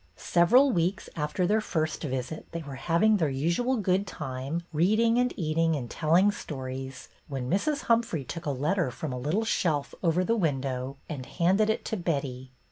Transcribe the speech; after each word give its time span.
Several 0.15 0.71
weeks 0.71 1.09
after 1.15 1.45
their 1.45 1.61
first 1.61 2.01
visit 2.01 2.47
they 2.53 2.63
were 2.63 2.73
having 2.73 3.17
their 3.17 3.29
usual 3.29 3.77
good 3.77 4.07
time, 4.07 4.63
reading 4.73 5.19
and 5.19 5.31
eating 5.37 5.75
and 5.75 5.91
telling 5.91 6.31
stories, 6.31 7.07
when 7.27 7.47
Mrs. 7.51 7.81
Humphrey 7.83 8.23
took 8.23 8.47
a 8.47 8.49
letter 8.49 8.89
from 8.89 9.13
a 9.13 9.19
little 9.19 9.45
shelf 9.45 9.93
over 10.01 10.23
the 10.23 10.35
window 10.35 10.97
and 11.07 11.27
handed 11.27 11.69
it 11.69 11.85
to 11.85 11.97
Betty. 11.97 12.49